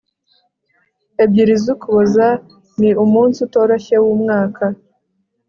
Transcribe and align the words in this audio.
ebyiri 1.23 1.53
z'ukuboza 1.63 2.27
ni 2.79 2.89
umunsi 3.03 3.37
utoroshye 3.45 3.95
wumwaka 4.03 4.65